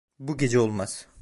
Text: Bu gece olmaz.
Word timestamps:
Bu 0.19 0.37
gece 0.37 0.59
olmaz. 0.59 1.07